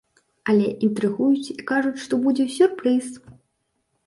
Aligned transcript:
Але 0.53 0.71
інтрыгуюць 0.87 1.53
і 1.57 1.65
кажуць, 1.73 2.01
што 2.05 2.13
будзе 2.25 2.47
сюрпрыз! 2.57 3.05